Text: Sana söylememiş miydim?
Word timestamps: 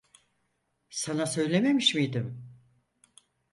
Sana 0.89 1.25
söylememiş 1.25 1.95
miydim? 1.95 2.51